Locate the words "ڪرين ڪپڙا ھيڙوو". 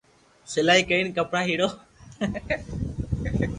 0.89-1.69